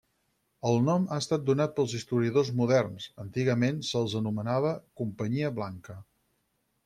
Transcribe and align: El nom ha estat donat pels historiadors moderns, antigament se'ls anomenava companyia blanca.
El 0.69 0.79
nom 0.85 1.03
ha 1.15 1.19
estat 1.23 1.43
donat 1.49 1.75
pels 1.79 1.91
historiadors 1.99 2.49
moderns, 2.61 3.05
antigament 3.25 3.83
se'ls 3.89 4.15
anomenava 4.21 4.71
companyia 5.03 5.53
blanca. 5.61 5.99